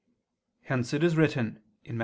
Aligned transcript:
Hence 0.63 0.95
it 0.95 1.03
is 1.03 1.15
written 1.15 1.61
(Matt. 1.87 1.99